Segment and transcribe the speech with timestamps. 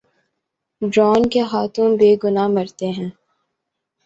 [0.81, 3.09] Drone کے ہاتھوں بے گناہ مرتے ہیں۔